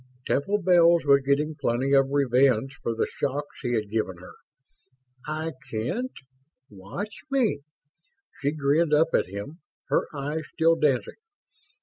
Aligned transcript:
Temple 0.25 0.57
Bells 0.63 1.05
was 1.05 1.21
getting 1.21 1.53
plenty 1.61 1.93
of 1.93 2.09
revenge 2.09 2.75
for 2.81 2.95
the 2.95 3.05
shocks 3.19 3.59
he 3.61 3.75
had 3.75 3.87
given 3.91 4.17
her. 4.17 4.33
"I 5.27 5.51
can't? 5.69 6.09
Watch 6.71 7.17
me!" 7.29 7.59
She 8.41 8.51
grinned 8.51 8.95
up 8.95 9.09
at 9.13 9.27
him, 9.29 9.59
her 9.89 10.07
eyes 10.11 10.41
still 10.55 10.75
dancing. 10.75 11.17